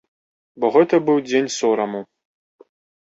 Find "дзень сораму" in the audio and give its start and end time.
1.27-2.01